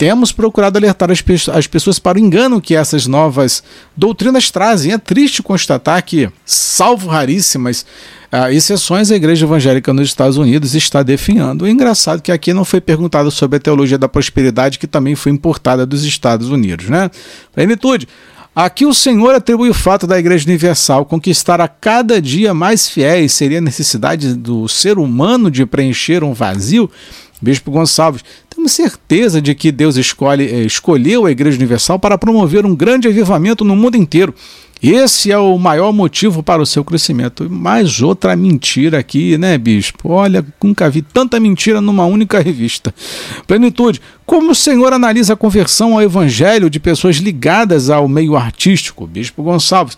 temos 0.01 0.31
procurado 0.31 0.79
alertar 0.79 1.11
as, 1.11 1.21
pe 1.21 1.35
as, 1.53 1.67
pessoas 1.67 1.99
para 1.99 2.17
o 2.17 2.19
engano 2.19 2.59
que 2.59 2.73
essas 2.73 3.05
novas 3.05 3.63
doutrinas 3.95 4.49
trazem. 4.49 4.93
É 4.93 4.97
triste 4.97 5.43
constatar 5.43 6.03
que, 6.03 6.27
salvo 6.43 7.07
raríssimas 7.07 7.85
uh, 8.33 8.51
exceções, 8.51 9.11
a 9.11 9.15
igreja 9.15 9.45
evangélica 9.45 9.93
nos 9.93 10.07
Estados 10.07 10.37
Unidos 10.37 10.73
está 10.73 11.03
definhando. 11.03 11.65
O 11.65 11.67
engraçado 11.67 12.17
é 12.17 12.21
que 12.23 12.31
aqui 12.31 12.51
não 12.51 12.65
foi 12.65 12.81
perguntado 12.81 13.29
sobre 13.29 13.57
a 13.57 13.59
teologia 13.59 13.95
da 13.95 14.09
prosperidade, 14.09 14.79
que 14.79 14.87
também 14.87 15.13
foi 15.13 15.31
importada 15.31 15.85
dos 15.85 16.03
Estados 16.03 16.49
Unidos. 16.49 16.89
Né? 16.89 17.11
Plenitude. 17.53 18.07
Aqui 18.55 18.87
o 18.87 18.95
Senhor 18.95 19.35
atribui 19.35 19.69
o 19.69 19.73
fato 19.73 20.07
da 20.07 20.17
Igreja 20.17 20.47
Universal 20.47 21.05
conquistar 21.05 21.61
a 21.61 21.67
cada 21.67 22.19
dia 22.19 22.55
mais 22.55 22.89
fiéis 22.89 23.33
seria 23.33 23.59
a 23.59 23.61
necessidade 23.61 24.33
do 24.33 24.67
ser 24.67 24.97
humano 24.97 25.51
de 25.51 25.63
preencher 25.63 26.23
um 26.23 26.33
vazio. 26.33 26.89
Bispo 27.41 27.71
Gonçalves, 27.71 28.23
temos 28.61 28.73
certeza 28.73 29.41
de 29.41 29.55
que 29.55 29.71
Deus 29.71 29.97
escolhe, 29.97 30.45
eh, 30.45 30.63
escolheu 30.63 31.25
a 31.25 31.31
Igreja 31.31 31.57
Universal 31.57 31.97
para 31.97 32.17
promover 32.17 32.63
um 32.63 32.75
grande 32.75 33.07
avivamento 33.07 33.65
no 33.65 33.75
mundo 33.75 33.97
inteiro. 33.97 34.35
Esse 34.83 35.31
é 35.31 35.37
o 35.37 35.57
maior 35.57 35.91
motivo 35.91 36.43
para 36.43 36.61
o 36.61 36.65
seu 36.65 36.83
crescimento. 36.83 37.49
Mais 37.49 38.01
outra 38.01 38.35
mentira 38.35 38.99
aqui, 38.99 39.37
né, 39.37 39.57
bispo? 39.57 40.11
Olha, 40.11 40.45
nunca 40.63 40.89
vi 40.89 41.01
tanta 41.01 41.39
mentira 41.39 41.81
numa 41.81 42.05
única 42.05 42.39
revista. 42.39 42.93
Plenitude. 43.47 43.99
Como 44.25 44.51
o 44.51 44.55
senhor 44.55 44.93
analisa 44.93 45.33
a 45.33 45.37
conversão 45.37 45.93
ao 45.93 46.01
evangelho 46.01 46.69
de 46.69 46.79
pessoas 46.79 47.17
ligadas 47.17 47.89
ao 47.89 48.07
meio 48.07 48.35
artístico? 48.35 49.07
Bispo 49.07 49.43
Gonçalves. 49.43 49.97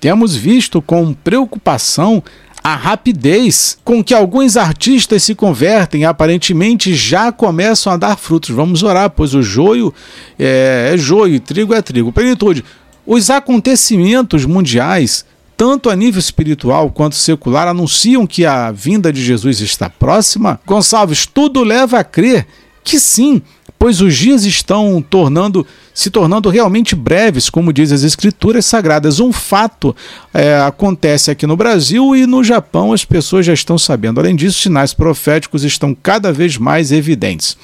Temos 0.00 0.34
visto 0.34 0.82
com 0.82 1.14
preocupação 1.14 2.22
a 2.62 2.76
rapidez 2.76 3.76
com 3.84 4.04
que 4.04 4.14
alguns 4.14 4.56
artistas 4.56 5.22
se 5.24 5.34
convertem 5.34 6.04
aparentemente 6.04 6.94
já 6.94 7.32
começam 7.32 7.92
a 7.92 7.96
dar 7.96 8.16
frutos. 8.16 8.50
Vamos 8.50 8.82
orar, 8.82 9.10
pois 9.10 9.34
o 9.34 9.42
joio 9.42 9.92
é, 10.38 10.92
é 10.94 10.96
joio 10.96 11.40
trigo 11.40 11.74
é 11.74 11.82
trigo. 11.82 12.12
Plenitude. 12.12 12.64
Os 13.04 13.30
acontecimentos 13.30 14.44
mundiais, 14.44 15.24
tanto 15.56 15.90
a 15.90 15.96
nível 15.96 16.20
espiritual 16.20 16.90
quanto 16.90 17.16
secular, 17.16 17.66
anunciam 17.66 18.26
que 18.26 18.46
a 18.46 18.70
vinda 18.70 19.12
de 19.12 19.22
Jesus 19.22 19.60
está 19.60 19.90
próxima? 19.90 20.60
Gonçalves, 20.64 21.26
tudo 21.26 21.64
leva 21.64 21.98
a 21.98 22.04
crer 22.04 22.46
que 22.84 22.98
sim, 22.98 23.42
pois 23.78 24.00
os 24.00 24.16
dias 24.16 24.44
estão 24.44 25.02
tornando 25.02 25.66
se 25.94 26.10
tornando 26.10 26.48
realmente 26.48 26.94
breves, 26.94 27.50
como 27.50 27.72
diz 27.72 27.92
as 27.92 28.02
escrituras 28.02 28.64
sagradas. 28.66 29.20
Um 29.20 29.32
fato 29.32 29.94
é, 30.32 30.56
acontece 30.56 31.30
aqui 31.30 31.46
no 31.46 31.56
Brasil 31.56 32.14
e 32.16 32.26
no 32.26 32.42
Japão 32.42 32.92
as 32.92 33.04
pessoas 33.04 33.46
já 33.46 33.52
estão 33.52 33.78
sabendo. 33.78 34.20
Além 34.20 34.34
disso, 34.34 34.60
sinais 34.60 34.94
proféticos 34.94 35.64
estão 35.64 35.94
cada 35.94 36.32
vez 36.32 36.56
mais 36.56 36.92
evidentes. 36.92 37.56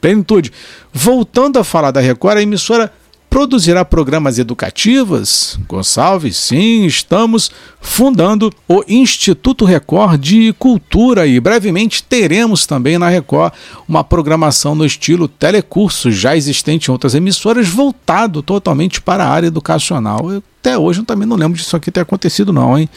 Plenitude. 0.00 0.52
Voltando 0.92 1.58
a 1.58 1.64
falar 1.64 1.90
da 1.90 2.00
Record, 2.00 2.38
a 2.38 2.42
emissora 2.42 2.92
produzirá 3.36 3.84
programas 3.84 4.38
educativos? 4.38 5.58
Gonçalves, 5.68 6.38
sim, 6.38 6.86
estamos 6.86 7.50
fundando 7.82 8.50
o 8.66 8.82
Instituto 8.88 9.66
Record 9.66 10.18
de 10.18 10.54
Cultura 10.54 11.26
e 11.26 11.38
brevemente 11.38 12.02
teremos 12.02 12.64
também 12.64 12.96
na 12.96 13.10
Record 13.10 13.52
uma 13.86 14.02
programação 14.02 14.74
no 14.74 14.86
estilo 14.86 15.28
telecurso, 15.28 16.10
já 16.10 16.34
existente 16.34 16.88
em 16.88 16.92
outras 16.92 17.14
emissoras, 17.14 17.68
voltado 17.68 18.40
totalmente 18.40 19.02
para 19.02 19.26
a 19.26 19.28
área 19.28 19.48
educacional. 19.48 20.32
Eu, 20.32 20.42
até 20.58 20.78
hoje 20.78 21.00
eu 21.00 21.04
também 21.04 21.28
não 21.28 21.36
lembro 21.36 21.58
disso 21.58 21.76
aqui 21.76 21.90
ter 21.90 22.00
acontecido 22.00 22.54
não, 22.54 22.78
hein? 22.78 22.88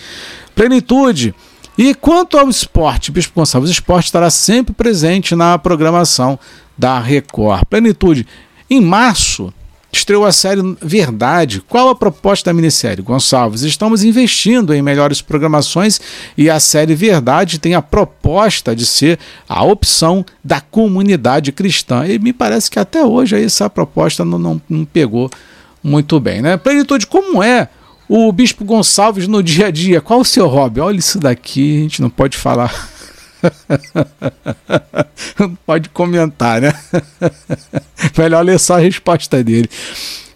Plenitude. 0.55 1.35
E 1.77 1.93
quanto 1.93 2.37
ao 2.37 2.47
esporte, 2.47 3.11
Bispo 3.11 3.33
Gonçalves, 3.35 3.71
o 3.71 3.73
esporte 3.73 4.05
estará 4.05 4.29
sempre 4.29 4.73
presente 4.73 5.35
na 5.35 5.57
programação 5.57 6.39
da 6.77 6.97
Record. 6.97 7.65
Plenitude. 7.65 8.25
Em 8.69 8.79
março, 8.79 9.51
estreou 9.91 10.25
a 10.25 10.31
série 10.31 10.61
Verdade. 10.81 11.61
Qual 11.61 11.89
a 11.89 11.95
proposta 11.95 12.49
da 12.49 12.53
minissérie? 12.53 13.03
Gonçalves, 13.03 13.61
estamos 13.61 14.03
investindo 14.03 14.73
em 14.73 14.81
melhores 14.81 15.21
programações 15.21 15.99
e 16.37 16.49
a 16.49 16.59
série 16.59 16.95
Verdade 16.95 17.59
tem 17.59 17.75
a 17.75 17.81
proposta 17.81 18.75
de 18.75 18.85
ser 18.85 19.19
a 19.47 19.63
opção 19.63 20.25
da 20.43 20.61
comunidade 20.61 21.51
cristã. 21.51 22.05
E 22.05 22.19
me 22.19 22.33
parece 22.33 22.69
que 22.69 22.79
até 22.79 23.03
hoje 23.03 23.41
essa 23.41 23.69
proposta 23.69 24.23
não, 24.23 24.37
não, 24.37 24.61
não 24.69 24.85
pegou 24.85 25.29
muito 25.83 26.19
bem. 26.19 26.41
Né? 26.41 26.57
Plenitude, 26.57 27.07
como 27.07 27.41
é 27.41 27.69
o 28.07 28.31
Bispo 28.31 28.65
Gonçalves 28.65 29.27
no 29.27 29.41
dia 29.41 29.67
a 29.67 29.71
dia? 29.71 30.01
Qual 30.01 30.19
o 30.19 30.25
seu 30.25 30.47
hobby? 30.47 30.79
Olha 30.79 30.97
isso 30.97 31.19
daqui, 31.19 31.77
a 31.77 31.81
gente 31.81 32.01
não 32.01 32.09
pode 32.09 32.37
falar. 32.37 32.89
Pode 35.65 35.89
comentar, 35.89 36.61
né? 36.61 36.73
Melhor 38.17 38.43
ler 38.43 38.59
só 38.59 38.75
a 38.75 38.79
resposta 38.79 39.43
dele. 39.43 39.69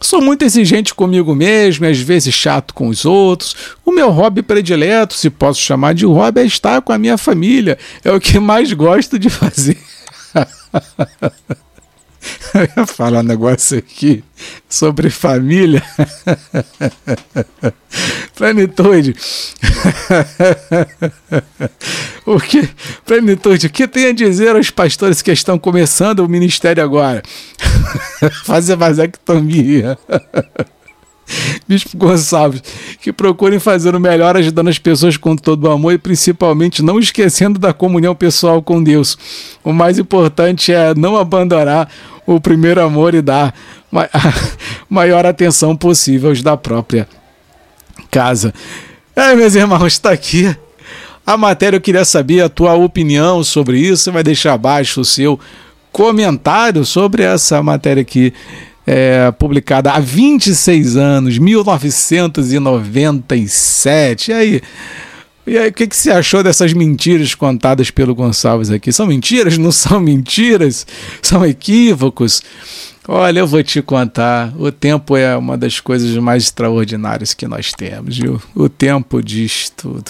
Sou 0.02 0.22
muito 0.22 0.44
exigente 0.44 0.94
comigo 0.94 1.34
mesmo, 1.34 1.86
às 1.86 2.00
vezes 2.00 2.34
chato 2.34 2.74
com 2.74 2.90
os 2.90 3.06
outros. 3.06 3.56
O 3.86 3.92
meu 3.92 4.10
hobby 4.10 4.42
predileto, 4.42 5.14
se 5.14 5.30
posso 5.30 5.62
chamar 5.62 5.94
de 5.94 6.06
hobby, 6.06 6.42
é 6.42 6.46
estar 6.46 6.82
com 6.82 6.92
a 6.92 6.98
minha 6.98 7.18
família. 7.18 7.78
É 8.04 8.12
o 8.12 8.20
que 8.20 8.40
mais 8.40 8.74
gosto 8.74 9.18
de 9.18 9.30
fazer. 9.30 9.78
Eu 12.54 12.70
ia 12.78 12.86
falar 12.86 13.20
um 13.20 13.24
negócio 13.24 13.78
aqui 13.78 14.24
sobre 14.70 15.10
família. 15.10 15.84
Plenitude. 18.36 19.14
o 22.26 22.40
que, 22.40 22.70
plenitude, 23.06 23.68
o 23.68 23.70
que 23.70 23.88
tem 23.88 24.08
a 24.08 24.14
dizer 24.14 24.56
aos 24.56 24.70
pastores 24.70 25.22
que 25.22 25.32
estão 25.32 25.58
começando 25.58 26.20
o 26.20 26.30
ministério 26.30 26.84
agora? 26.84 27.24
Fazer 28.46 28.76
vasectomia. 28.76 29.98
Bispo 31.68 31.98
Gonçalves, 31.98 32.62
que 33.02 33.12
procurem 33.14 33.60
fazer 33.60 33.96
o 33.96 34.00
melhor 34.00 34.36
ajudando 34.36 34.68
as 34.68 34.80
pessoas 34.80 35.18
com 35.18 35.36
todo 35.36 35.66
o 35.66 35.72
amor 35.72 35.94
e 35.94 35.98
principalmente 35.98 36.84
não 36.84 37.00
esquecendo 37.00 37.60
da 37.60 37.74
comunhão 37.74 38.16
pessoal 38.16 38.62
com 38.62 38.84
Deus. 38.84 39.18
O 39.64 39.72
mais 39.72 39.98
importante 39.98 40.72
é 40.72 40.94
não 40.96 41.18
abandonar 41.18 41.90
o 42.26 42.40
primeiro 42.40 42.82
amor 42.82 43.14
e 43.14 43.22
dar 43.22 43.54
maior 44.90 45.26
atenção 45.26 45.76
possível 45.76 46.30
aos 46.30 46.42
da 46.42 46.58
própria 46.58 47.08
casa. 48.10 48.54
É, 49.16 49.36
meus 49.36 49.56
irmãos, 49.56 49.94
está 49.94 50.12
aqui 50.12 50.56
a 51.26 51.38
matéria. 51.38 51.78
Eu 51.78 51.82
queria 51.82 52.06
saber 52.06 52.42
a 52.42 52.50
tua 52.50 52.74
opinião 52.74 53.44
sobre 53.44 53.80
isso. 53.80 54.04
Você 54.04 54.12
vai 54.12 54.24
deixar 54.24 54.54
abaixo 54.54 55.02
o 55.02 55.06
seu 55.06 55.40
comentário 55.92 56.84
sobre 56.86 57.24
essa 57.24 57.62
matéria 57.62 58.02
aqui. 58.02 58.34
É, 58.86 59.32
publicada 59.32 59.92
há 59.92 60.00
26 60.00 60.98
anos, 60.98 61.38
1997. 61.38 64.32
E 64.32 64.34
aí? 64.34 64.62
E 65.46 65.58
aí, 65.58 65.70
o 65.70 65.74
que, 65.74 65.88
que 65.88 65.96
você 65.96 66.10
achou 66.10 66.42
dessas 66.42 66.72
mentiras 66.72 67.36
contadas 67.36 67.92
pelo 67.92 68.16
Gonçalves 68.16 68.70
aqui? 68.70 68.94
São 68.94 69.06
mentiras? 69.06 69.58
Não 69.58 69.74
são 69.74 70.00
mentiras? 70.00 70.88
São 71.22 71.46
equívocos? 71.46 72.42
Olha, 73.06 73.40
eu 73.40 73.48
vou 73.48 73.62
te 73.62 73.82
contar. 73.82 74.54
O 74.58 74.72
tempo 74.72 75.18
é 75.18 75.36
uma 75.36 75.58
das 75.58 75.82
coisas 75.82 76.16
mais 76.16 76.44
extraordinárias 76.44 77.34
que 77.34 77.46
nós 77.46 77.74
temos, 77.74 78.18
viu? 78.18 78.42
O 78.56 78.70
tempo 78.70 79.22
diz 79.22 79.70
tudo. 79.70 80.10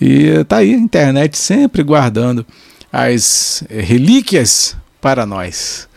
E 0.00 0.44
tá 0.44 0.58
aí 0.58 0.72
a 0.72 0.78
internet 0.78 1.36
sempre 1.36 1.82
guardando 1.82 2.46
as 2.92 3.64
relíquias 3.68 4.76
para 5.00 5.26
nós. 5.26 5.88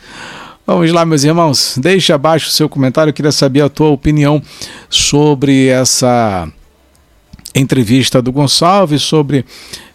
Vamos 0.66 0.90
lá, 0.92 1.06
meus 1.06 1.26
irmãos. 1.26 1.78
Deixe 1.78 2.14
abaixo 2.14 2.48
o 2.48 2.52
seu 2.52 2.70
comentário. 2.70 3.10
Eu 3.10 3.14
queria 3.14 3.34
saber 3.34 3.62
a 3.62 3.70
tua 3.70 3.90
opinião 3.90 4.42
sobre 4.90 5.68
essa 5.68 6.50
entrevista 7.54 8.22
do 8.22 8.32
Gonçalves 8.32 9.04
sobre, 9.04 9.46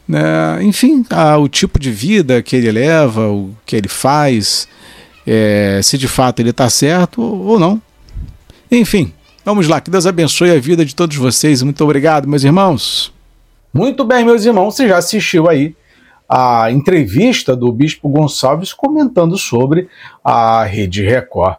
né, 0.06 0.62
enfim, 0.62 1.04
a, 1.10 1.38
o 1.38 1.48
tipo 1.48 1.78
de 1.78 1.90
vida 1.90 2.42
que 2.42 2.54
ele 2.54 2.70
leva, 2.70 3.28
o 3.28 3.54
que 3.66 3.74
ele 3.74 3.88
faz, 3.88 4.68
é, 5.26 5.80
se 5.82 5.98
de 5.98 6.06
fato 6.06 6.40
ele 6.40 6.50
está 6.50 6.68
certo 6.68 7.20
ou 7.22 7.58
não. 7.58 7.80
Enfim, 8.70 9.12
vamos 9.44 9.66
lá, 9.66 9.80
que 9.80 9.90
Deus 9.90 10.06
abençoe 10.06 10.50
a 10.50 10.60
vida 10.60 10.84
de 10.84 10.94
todos 10.94 11.16
vocês. 11.16 11.62
Muito 11.62 11.82
obrigado, 11.82 12.28
meus 12.28 12.44
irmãos. 12.44 13.12
Muito 13.72 14.04
bem, 14.04 14.24
meus 14.24 14.44
irmãos, 14.44 14.74
você 14.76 14.86
já 14.86 14.98
assistiu 14.98 15.48
aí 15.48 15.74
a 16.28 16.70
entrevista 16.70 17.56
do 17.56 17.72
Bispo 17.72 18.08
Gonçalves 18.08 18.72
comentando 18.72 19.38
sobre 19.38 19.88
a 20.22 20.64
Rede 20.64 21.02
Record 21.02 21.56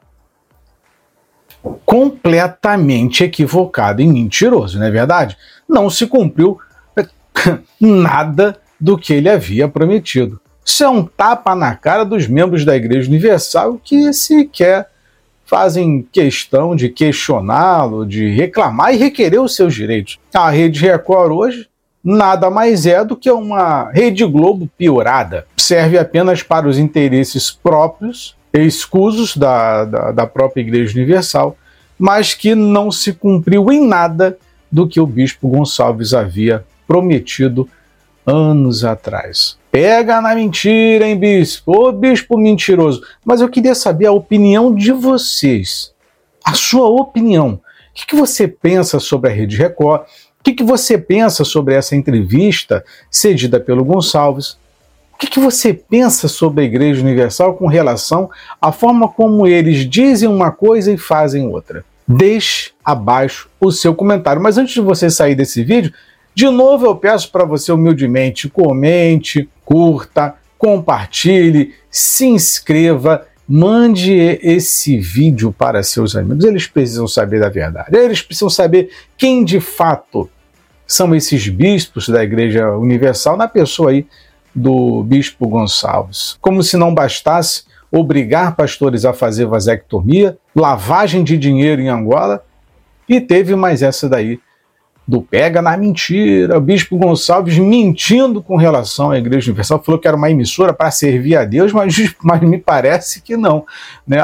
completamente 1.85 3.23
equivocado 3.23 4.01
e 4.01 4.07
mentiroso, 4.07 4.79
não 4.79 4.85
é 4.85 4.91
verdade? 4.91 5.37
Não 5.67 5.89
se 5.89 6.07
cumpriu 6.07 6.57
nada 7.79 8.59
do 8.79 8.97
que 8.97 9.13
ele 9.13 9.29
havia 9.29 9.67
prometido. 9.67 10.39
Isso 10.63 10.83
é 10.83 10.89
um 10.89 11.05
tapa 11.05 11.55
na 11.55 11.75
cara 11.75 12.05
dos 12.05 12.27
membros 12.27 12.63
da 12.63 12.75
Igreja 12.75 13.09
Universal 13.09 13.79
que 13.83 14.13
sequer 14.13 14.89
fazem 15.45 16.07
questão 16.11 16.75
de 16.75 16.89
questioná-lo, 16.89 18.05
de 18.05 18.29
reclamar 18.29 18.93
e 18.93 18.97
requerer 18.97 19.41
os 19.41 19.55
seus 19.55 19.73
direitos. 19.73 20.19
A 20.33 20.49
Rede 20.49 20.79
Record 20.79 21.31
hoje 21.31 21.67
nada 22.09 22.49
mais 22.49 22.85
é 22.87 23.05
do 23.05 23.15
que 23.15 23.29
uma 23.29 23.91
Rede 23.91 24.25
Globo 24.25 24.67
piorada. 24.77 25.45
Serve 25.57 25.97
apenas 25.97 26.41
para 26.41 26.67
os 26.67 26.79
interesses 26.79 27.51
próprios 27.51 28.35
escusos 28.51 29.37
da, 29.37 29.85
da, 29.85 30.11
da 30.11 30.27
própria 30.27 30.61
Igreja 30.61 30.97
Universal, 30.97 31.55
mas 31.97 32.33
que 32.33 32.55
não 32.55 32.91
se 32.91 33.13
cumpriu 33.13 33.71
em 33.71 33.85
nada 33.85 34.37
do 34.71 34.87
que 34.87 34.99
o 34.99 35.05
bispo 35.05 35.47
Gonçalves 35.47 36.13
havia 36.13 36.65
prometido 36.87 37.69
anos 38.25 38.83
atrás. 38.83 39.57
Pega 39.71 40.19
na 40.19 40.33
mentira, 40.33 41.07
hein, 41.07 41.15
bispo? 41.15 41.71
Ô, 41.71 41.91
bispo 41.91 42.37
mentiroso. 42.37 43.03
Mas 43.23 43.39
eu 43.39 43.49
queria 43.49 43.75
saber 43.75 44.07
a 44.07 44.11
opinião 44.11 44.73
de 44.73 44.91
vocês. 44.91 45.93
A 46.43 46.55
sua 46.55 46.87
opinião. 46.87 47.61
O 47.91 47.93
que, 47.93 48.07
que 48.07 48.15
você 48.15 48.47
pensa 48.47 48.99
sobre 48.99 49.29
a 49.29 49.33
Rede 49.33 49.57
Record? 49.57 50.03
O 50.39 50.43
que, 50.43 50.53
que 50.53 50.63
você 50.63 50.97
pensa 50.97 51.43
sobre 51.43 51.75
essa 51.75 51.95
entrevista 51.95 52.83
cedida 53.09 53.59
pelo 53.59 53.83
Gonçalves? 53.83 54.57
que, 55.19 55.27
que 55.27 55.39
você 55.39 55.73
pensa 55.73 56.29
sobre 56.29 56.63
a 56.63 56.65
Igreja 56.65 57.01
Universal 57.01 57.55
com 57.55 57.67
relação 57.67 58.29
à 58.61 58.71
forma 58.71 59.09
como 59.09 59.45
eles 59.45 59.87
dizem 59.87 60.29
uma 60.29 60.49
coisa 60.49 60.93
e 60.93 60.97
fazem 60.97 61.45
outra? 61.45 61.83
Deixe 62.07 62.71
abaixo 62.83 63.49
o 63.59 63.69
seu 63.69 63.93
comentário. 63.93 64.41
Mas 64.41 64.57
antes 64.57 64.73
de 64.73 64.81
você 64.81 65.09
sair 65.09 65.35
desse 65.35 65.61
vídeo, 65.61 65.93
de 66.33 66.49
novo 66.49 66.85
eu 66.85 66.95
peço 66.95 67.29
para 67.33 67.43
você 67.43 67.69
humildemente 67.69 68.47
comente, 68.47 69.49
curta, 69.65 70.35
compartilhe, 70.57 71.73
se 71.91 72.25
inscreva, 72.25 73.27
mande 73.49 74.13
esse 74.43 74.97
vídeo 74.99 75.51
para 75.51 75.81
seus 75.81 76.15
amigos. 76.15 76.45
Eles 76.45 76.67
precisam 76.67 77.07
saber 77.07 77.39
da 77.39 77.49
verdade. 77.49 77.97
Eles 77.97 78.21
precisam 78.21 78.49
saber 78.49 78.91
quem 79.17 79.43
de 79.43 79.59
fato 79.59 80.29
são 80.85 81.15
esses 81.15 81.47
bispos 81.49 82.07
da 82.07 82.23
Igreja 82.23 82.75
Universal 82.77 83.35
na 83.35 83.47
pessoa 83.47 83.89
aí 83.89 84.05
do 84.53 85.03
bispo 85.03 85.47
Gonçalves. 85.47 86.37
Como 86.39 86.61
se 86.61 86.77
não 86.77 86.93
bastasse 86.93 87.63
obrigar 87.91 88.55
pastores 88.55 89.03
a 89.03 89.13
fazer 89.13 89.47
vasectomia, 89.47 90.37
lavagem 90.55 91.23
de 91.23 91.37
dinheiro 91.37 91.81
em 91.81 91.89
Angola, 91.89 92.43
e 93.07 93.19
teve 93.19 93.55
mais 93.55 93.81
essa 93.81 94.07
daí 94.07 94.39
do 95.09 95.23
pega 95.23 95.59
na 95.59 95.75
mentira. 95.75 96.59
Bispo 96.59 96.95
Gonçalves 96.95 97.57
mentindo 97.57 98.43
com 98.43 98.55
relação 98.55 99.09
à 99.09 99.17
Igreja 99.17 99.49
Universal, 99.49 99.81
falou 99.83 99.99
que 99.99 100.07
era 100.07 100.15
uma 100.15 100.29
emissora 100.29 100.71
para 100.71 100.91
servir 100.91 101.35
a 101.35 101.43
Deus, 101.43 101.73
mas, 101.73 102.13
mas 102.21 102.41
me 102.41 102.59
parece 102.59 103.19
que 103.19 103.35
não. 103.35 103.65
Né? 104.07 104.19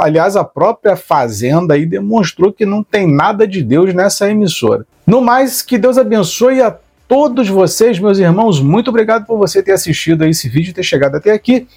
aliás, 0.00 0.34
a 0.34 0.42
própria 0.42 0.96
Fazenda 0.96 1.74
aí 1.74 1.86
demonstrou 1.86 2.52
que 2.52 2.66
não 2.66 2.82
tem 2.82 3.06
nada 3.06 3.46
de 3.46 3.62
Deus 3.62 3.94
nessa 3.94 4.28
emissora. 4.28 4.84
No 5.06 5.22
mais, 5.22 5.62
que 5.62 5.78
Deus 5.78 5.96
abençoe 5.96 6.60
a 6.60 6.76
todos 7.06 7.48
vocês, 7.48 7.98
meus 8.00 8.18
irmãos, 8.18 8.60
muito 8.60 8.88
obrigado 8.88 9.24
por 9.24 9.38
você 9.38 9.62
ter 9.62 9.72
assistido 9.72 10.22
a 10.22 10.28
esse 10.28 10.48
vídeo 10.48 10.70
e 10.70 10.74
ter 10.74 10.82
chegado 10.82 11.14
até 11.14 11.30
aqui. 11.30 11.68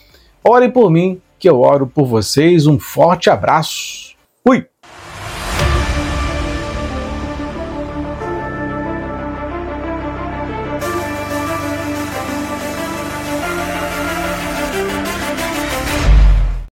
Orem 0.44 0.72
por 0.72 0.90
mim, 0.90 1.22
que 1.38 1.48
eu 1.48 1.62
oro 1.62 1.86
por 1.86 2.08
vocês. 2.08 2.66
Um 2.66 2.80
forte 2.80 3.30
abraço. 3.30 4.16
Fui! 4.44 4.71